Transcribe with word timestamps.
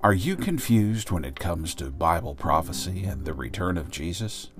Are 0.00 0.14
you 0.14 0.36
confused 0.36 1.10
when 1.10 1.24
it 1.24 1.40
comes 1.40 1.74
to 1.74 1.90
Bible 1.90 2.36
prophecy 2.36 3.02
and 3.02 3.24
the 3.24 3.34
return 3.34 3.76
of 3.76 3.90
Jesus? 3.90 4.50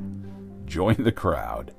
Join 0.65 0.97
the 0.99 1.13
crowd. 1.13 1.73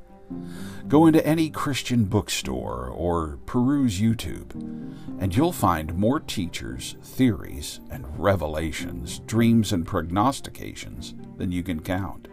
Go 0.88 1.08
into 1.08 1.26
any 1.28 1.50
Christian 1.50 2.06
bookstore 2.06 2.88
or 2.88 3.38
peruse 3.46 4.00
YouTube, 4.00 4.54
and 5.20 5.36
you'll 5.36 5.52
find 5.52 5.94
more 5.95 6.22
teachers, 6.22 6.95
theories, 7.04 7.82
and 7.91 8.05
revelations, 8.18 9.20
dreams, 9.20 9.73
and 9.73 9.86
prognostications 9.86 11.14
than 11.36 11.52
you 11.52 11.62
can 11.62 11.82
count. 11.82 12.30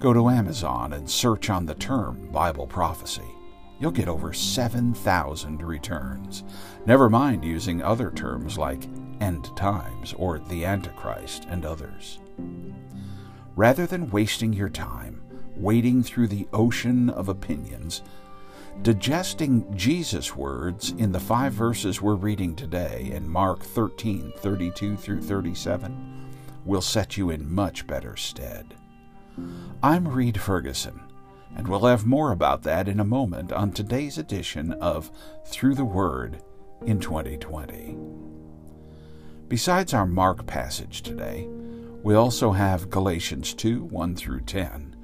Go 0.00 0.12
to 0.12 0.30
Amazon 0.30 0.94
and 0.94 1.08
search 1.08 1.48
on 1.48 1.66
the 1.66 1.74
term 1.76 2.28
Bible 2.32 2.66
prophecy. 2.66 3.37
You'll 3.80 3.90
get 3.90 4.08
over 4.08 4.32
7,000 4.32 5.62
returns. 5.62 6.44
Never 6.86 7.08
mind 7.08 7.44
using 7.44 7.82
other 7.82 8.10
terms 8.10 8.58
like 8.58 8.88
end 9.20 9.56
times 9.56 10.14
or 10.16 10.38
the 10.38 10.64
Antichrist 10.64 11.46
and 11.48 11.64
others. 11.64 12.18
Rather 13.56 13.86
than 13.86 14.10
wasting 14.10 14.52
your 14.52 14.68
time 14.68 15.22
wading 15.58 16.04
through 16.04 16.28
the 16.28 16.46
ocean 16.52 17.10
of 17.10 17.28
opinions, 17.28 18.02
digesting 18.82 19.76
Jesus' 19.76 20.36
words 20.36 20.92
in 20.92 21.10
the 21.10 21.20
five 21.20 21.52
verses 21.52 22.00
we're 22.00 22.14
reading 22.14 22.54
today 22.54 23.10
in 23.12 23.28
Mark 23.28 23.62
13 23.62 24.32
32 24.36 24.96
through 24.96 25.20
37 25.20 26.30
will 26.64 26.80
set 26.80 27.16
you 27.16 27.30
in 27.30 27.52
much 27.52 27.86
better 27.86 28.16
stead. 28.16 28.74
I'm 29.82 30.06
Reed 30.06 30.40
Ferguson, 30.40 31.00
and 31.56 31.68
we'll 31.68 31.86
have 31.86 32.06
more 32.06 32.32
about 32.32 32.62
that 32.62 32.88
in 32.88 33.00
a 33.00 33.04
moment 33.04 33.52
on 33.52 33.72
today's 33.72 34.18
edition 34.18 34.72
of 34.74 35.10
Through 35.46 35.74
the 35.74 35.84
Word 35.84 36.42
in 36.84 37.00
2020. 37.00 37.96
Besides 39.48 39.94
our 39.94 40.06
Mark 40.06 40.46
passage 40.46 41.02
today, 41.02 41.48
we 42.02 42.14
also 42.14 42.52
have 42.52 42.90
Galatians 42.90 43.54
2 43.54 43.84
1 43.84 44.16
through 44.16 44.40
10 44.42 44.94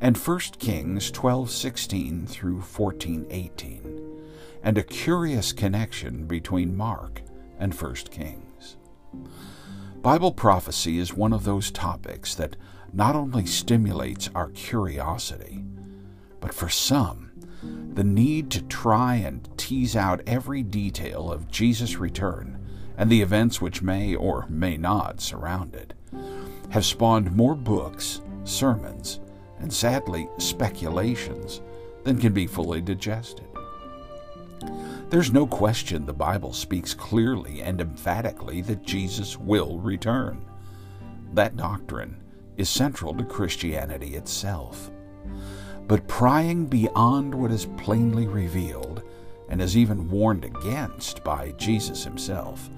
and 0.00 0.16
1 0.16 0.38
Kings 0.58 1.10
12:16 1.10 2.26
through 2.26 2.60
14:18 2.60 4.02
and 4.62 4.78
a 4.78 4.82
curious 4.82 5.52
connection 5.52 6.26
between 6.26 6.76
Mark 6.76 7.22
and 7.58 7.72
1 7.72 7.94
Kings. 8.10 8.76
Bible 10.02 10.32
prophecy 10.32 10.98
is 10.98 11.14
one 11.14 11.32
of 11.32 11.44
those 11.44 11.70
topics 11.70 12.34
that 12.34 12.56
not 12.96 13.14
only 13.14 13.44
stimulates 13.44 14.30
our 14.34 14.48
curiosity, 14.52 15.62
but 16.40 16.54
for 16.54 16.70
some, 16.70 17.30
the 17.92 18.02
need 18.02 18.50
to 18.50 18.62
try 18.62 19.16
and 19.16 19.46
tease 19.58 19.94
out 19.94 20.22
every 20.26 20.62
detail 20.62 21.30
of 21.30 21.50
Jesus' 21.50 21.98
return 21.98 22.58
and 22.96 23.10
the 23.10 23.20
events 23.20 23.60
which 23.60 23.82
may 23.82 24.14
or 24.14 24.46
may 24.48 24.78
not 24.78 25.20
surround 25.20 25.74
it, 25.74 25.92
have 26.70 26.86
spawned 26.86 27.36
more 27.36 27.54
books, 27.54 28.22
sermons, 28.44 29.20
and 29.58 29.70
sadly, 29.70 30.26
speculations 30.38 31.60
than 32.04 32.18
can 32.18 32.32
be 32.32 32.46
fully 32.46 32.80
digested. 32.80 33.46
There's 35.10 35.34
no 35.34 35.46
question 35.46 36.06
the 36.06 36.14
Bible 36.14 36.54
speaks 36.54 36.94
clearly 36.94 37.60
and 37.60 37.78
emphatically 37.78 38.62
that 38.62 38.82
Jesus 38.82 39.38
will 39.38 39.80
return. 39.80 40.42
That 41.34 41.58
doctrine 41.58 42.22
is 42.56 42.68
central 42.68 43.14
to 43.14 43.24
Christianity 43.24 44.16
itself. 44.16 44.90
But 45.86 46.08
prying 46.08 46.66
beyond 46.66 47.34
what 47.34 47.50
is 47.50 47.66
plainly 47.76 48.26
revealed, 48.26 49.02
and 49.48 49.62
is 49.62 49.76
even 49.76 50.10
warned 50.10 50.44
against 50.44 51.22
by 51.22 51.52
Jesus 51.52 52.04
himself, 52.04 52.68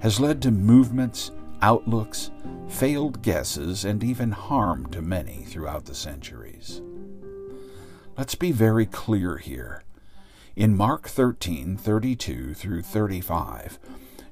has 0.00 0.20
led 0.20 0.42
to 0.42 0.50
movements, 0.50 1.30
outlooks, 1.62 2.30
failed 2.68 3.22
guesses, 3.22 3.84
and 3.84 4.04
even 4.04 4.30
harm 4.30 4.86
to 4.90 5.00
many 5.00 5.44
throughout 5.44 5.86
the 5.86 5.94
centuries. 5.94 6.82
Let's 8.16 8.34
be 8.34 8.52
very 8.52 8.86
clear 8.86 9.38
here. 9.38 9.82
In 10.54 10.76
Mark 10.76 11.08
13 11.08 11.76
32 11.76 12.54
through 12.54 12.82
35, 12.82 13.78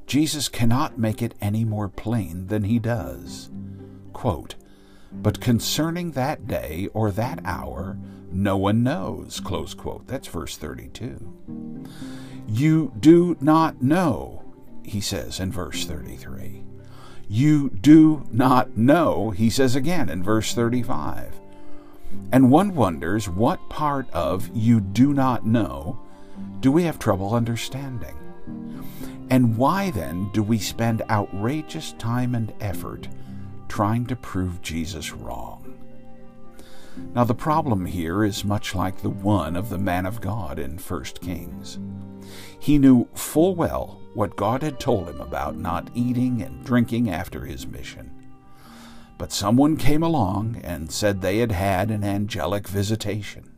Jesus 0.06 0.48
cannot 0.48 0.98
make 0.98 1.22
it 1.22 1.34
any 1.40 1.64
more 1.64 1.88
plain 1.88 2.48
than 2.48 2.64
he 2.64 2.78
does. 2.78 3.50
Quote, 4.12 4.54
but 5.14 5.40
concerning 5.40 6.12
that 6.12 6.46
day 6.46 6.88
or 6.94 7.10
that 7.12 7.40
hour, 7.44 7.98
no 8.30 8.56
one 8.56 8.82
knows. 8.82 9.40
Close 9.40 9.74
quote. 9.74 10.06
That's 10.06 10.28
verse 10.28 10.56
32. 10.56 11.86
You 12.48 12.92
do 12.98 13.36
not 13.40 13.82
know 13.82 14.42
he 14.84 15.00
says 15.00 15.40
in 15.40 15.52
verse 15.52 15.84
33. 15.84 16.64
You 17.28 17.70
do 17.70 18.26
not 18.30 18.76
know, 18.76 19.30
he 19.30 19.48
says 19.48 19.76
again 19.76 20.08
in 20.08 20.22
verse 20.22 20.54
35. 20.54 21.40
And 22.30 22.50
one 22.50 22.74
wonders 22.74 23.28
what 23.28 23.70
part 23.70 24.10
of 24.10 24.50
you 24.54 24.80
do 24.80 25.14
not 25.14 25.46
know 25.46 25.98
do 26.60 26.70
we 26.70 26.84
have 26.84 26.98
trouble 26.98 27.34
understanding? 27.34 28.16
And 29.30 29.56
why 29.56 29.90
then 29.90 30.30
do 30.32 30.42
we 30.42 30.58
spend 30.58 31.02
outrageous 31.08 31.92
time 31.94 32.34
and 32.34 32.52
effort 32.60 33.08
trying 33.72 34.04
to 34.04 34.14
prove 34.14 34.60
Jesus 34.60 35.14
wrong? 35.14 35.78
Now, 37.14 37.24
the 37.24 37.34
problem 37.34 37.86
here 37.86 38.22
is 38.22 38.44
much 38.44 38.74
like 38.74 39.00
the 39.00 39.08
one 39.08 39.56
of 39.56 39.70
the 39.70 39.78
man 39.78 40.04
of 40.04 40.20
God 40.20 40.58
in 40.58 40.76
1 40.76 41.04
Kings. 41.22 41.78
He 42.60 42.76
knew 42.76 43.08
full 43.14 43.54
well 43.54 43.98
what 44.12 44.36
God 44.36 44.62
had 44.62 44.78
told 44.78 45.08
him 45.08 45.22
about 45.22 45.56
not 45.56 45.90
eating 45.94 46.42
and 46.42 46.62
drinking 46.62 47.08
after 47.08 47.46
his 47.46 47.66
mission. 47.66 48.10
But 49.16 49.32
someone 49.32 49.78
came 49.78 50.02
along 50.02 50.60
and 50.62 50.92
said 50.92 51.22
they 51.22 51.38
had 51.38 51.52
had 51.52 51.90
an 51.90 52.04
angelic 52.04 52.68
visitation, 52.68 53.50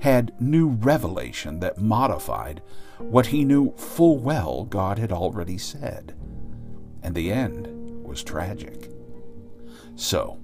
had 0.00 0.38
new 0.38 0.68
revelation 0.68 1.60
that 1.60 1.80
modified 1.80 2.60
what 2.98 3.28
he 3.28 3.42
knew 3.42 3.72
full 3.78 4.18
well 4.18 4.66
God 4.66 4.98
had 4.98 5.12
already 5.12 5.56
said. 5.56 6.14
And 7.02 7.14
the 7.14 7.32
end 7.32 8.04
was 8.04 8.22
tragic. 8.22 8.90
So, 9.96 10.38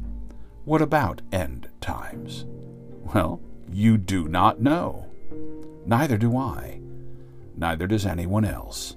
what 0.65 0.83
about 0.83 1.23
end 1.31 1.69
times? 1.81 2.47
Well, 3.15 3.41
you 3.71 3.97
do 3.99 4.29
not 4.29 4.61
know. 4.61 5.07
Neither 5.87 6.19
do 6.19 6.37
I. 6.37 6.81
Neither 7.57 7.87
does 7.87 8.07
anyone 8.07 8.45
else 8.45 8.97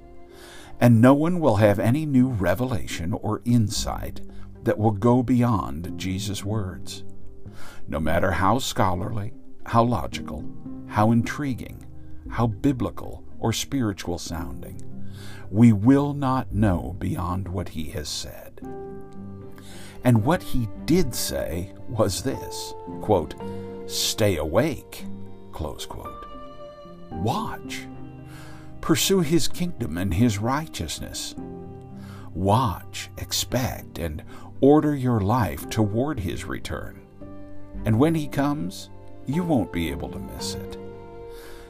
and 0.79 1.01
no 1.01 1.13
one 1.13 1.39
will 1.39 1.57
have 1.57 1.79
any 1.79 2.05
new 2.05 2.27
revelation 2.27 3.13
or 3.13 3.41
insight 3.45 4.21
that 4.63 4.77
will 4.77 4.91
go 4.91 5.23
beyond 5.23 5.97
Jesus' 5.97 6.43
words. 6.43 7.03
No 7.87 7.99
matter 7.99 8.31
how 8.31 8.59
scholarly, 8.59 9.33
how 9.65 9.83
logical, 9.83 10.43
how 10.87 11.11
intriguing, 11.11 11.85
how 12.29 12.47
biblical 12.47 13.23
or 13.39 13.53
spiritual 13.53 14.17
sounding, 14.17 14.81
we 15.49 15.71
will 15.71 16.13
not 16.13 16.53
know 16.53 16.95
beyond 16.99 17.47
what 17.47 17.69
he 17.69 17.85
has 17.91 18.09
said. 18.09 18.59
And 20.05 20.23
what 20.23 20.41
he 20.41 20.69
did 20.85 21.13
say 21.13 21.73
was 21.89 22.23
this 22.23 22.73
quote, 23.01 23.35
Stay 23.87 24.37
awake, 24.37 25.03
close 25.51 25.85
quote. 25.85 26.25
Watch 27.11 27.87
Pursue 28.85 29.21
his 29.21 29.47
kingdom 29.47 29.97
and 29.97 30.13
his 30.13 30.37
righteousness. 30.37 31.33
Watch, 32.35 33.09
expect, 33.17 33.97
and 33.97 34.23
order 34.61 34.95
your 34.95 35.21
life 35.21 35.67
toward 35.71 36.19
his 36.19 36.45
return. 36.45 37.01
And 37.83 37.97
when 37.97 38.13
he 38.13 38.27
comes, 38.27 38.91
you 39.25 39.43
won't 39.43 39.73
be 39.73 39.89
able 39.89 40.09
to 40.09 40.19
miss 40.19 40.53
it. 40.53 40.77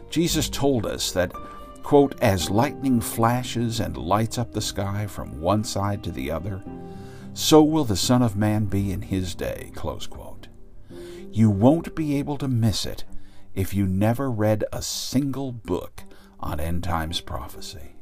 Jesus 0.09 0.49
told 0.49 0.85
us 0.85 1.13
that, 1.13 1.31
quote, 1.83 2.21
as 2.21 2.49
lightning 2.49 2.99
flashes 2.99 3.79
and 3.79 3.95
lights 3.95 4.37
up 4.37 4.51
the 4.51 4.59
sky 4.59 5.07
from 5.07 5.39
one 5.39 5.63
side 5.63 6.03
to 6.03 6.11
the 6.11 6.29
other, 6.29 6.61
so 7.35 7.61
will 7.61 7.83
the 7.83 7.97
Son 7.97 8.21
of 8.21 8.37
Man 8.37 8.65
be 8.65 8.93
in 8.93 9.01
his 9.03 9.35
day, 9.35 9.71
close 9.75 10.07
quote. 10.07 10.47
You 11.29 11.49
won't 11.49 11.93
be 11.93 12.15
able 12.15 12.37
to 12.37 12.47
miss 12.47 12.85
it 12.85 13.03
if 13.53 13.73
you 13.73 13.85
never 13.85 14.31
read 14.31 14.63
a 14.71 14.81
single 14.81 15.51
book 15.51 16.03
on 16.39 16.61
end 16.61 16.85
times 16.85 17.19
prophecy. 17.19 17.97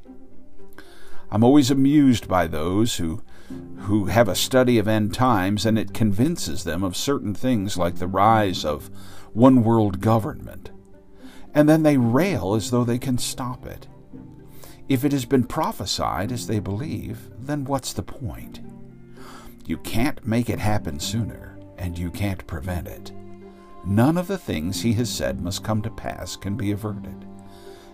I'm 1.31 1.43
always 1.43 1.71
amused 1.71 2.27
by 2.27 2.45
those 2.45 2.97
who 2.97 3.23
who 3.79 4.05
have 4.05 4.29
a 4.29 4.35
study 4.35 4.77
of 4.77 4.87
end 4.87 5.15
times 5.15 5.65
and 5.65 5.79
it 5.79 5.95
convinces 5.95 6.63
them 6.63 6.83
of 6.83 6.95
certain 6.95 7.33
things 7.33 7.75
like 7.75 7.95
the 7.95 8.07
rise 8.07 8.63
of 8.63 8.91
one 9.33 9.63
world 9.63 9.99
government. 9.99 10.69
And 11.55 11.67
then 11.67 11.81
they 11.81 11.97
rail 11.97 12.53
as 12.53 12.69
though 12.69 12.83
they 12.83 12.99
can 12.99 13.17
stop 13.17 13.65
it. 13.65 13.87
If 14.87 15.03
it 15.03 15.11
has 15.11 15.25
been 15.25 15.45
prophesied 15.45 16.31
as 16.31 16.45
they 16.45 16.59
believe, 16.59 17.31
then 17.39 17.65
what's 17.65 17.93
the 17.93 18.03
point? 18.03 18.59
You 19.65 19.77
can't 19.77 20.25
make 20.25 20.49
it 20.49 20.59
happen 20.59 20.99
sooner, 20.99 21.57
and 21.77 21.97
you 21.97 22.11
can't 22.11 22.45
prevent 22.47 22.87
it. 22.87 23.11
None 23.85 24.17
of 24.17 24.27
the 24.27 24.37
things 24.37 24.81
he 24.81 24.93
has 24.93 25.09
said 25.09 25.41
must 25.41 25.63
come 25.63 25.81
to 25.83 25.89
pass 25.89 26.35
can 26.35 26.55
be 26.55 26.71
averted, 26.71 27.25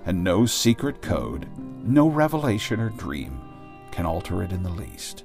and 0.06 0.24
no 0.24 0.46
secret 0.46 1.02
code, 1.02 1.48
no 1.84 2.08
revelation 2.08 2.80
or 2.80 2.90
dream 2.90 3.40
can 3.92 4.06
alter 4.06 4.44
it 4.44 4.52
in 4.52 4.64
the 4.64 4.70
least. 4.70 5.24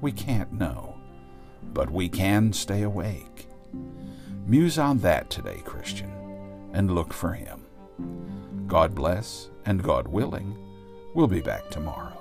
We 0.00 0.12
can't 0.12 0.52
know, 0.52 0.98
but 1.72 1.90
we 1.90 2.08
can 2.08 2.52
stay 2.52 2.82
awake. 2.82 3.48
Muse 4.46 4.78
on 4.78 4.98
that 4.98 5.30
today, 5.30 5.62
Christian, 5.64 6.10
and 6.72 6.94
look 6.94 7.12
for 7.12 7.32
him. 7.32 7.64
God 8.66 8.94
bless, 8.94 9.50
and 9.64 9.82
God 9.82 10.08
willing, 10.08 10.56
we'll 11.14 11.26
be 11.26 11.40
back 11.40 11.70
tomorrow. 11.70 12.18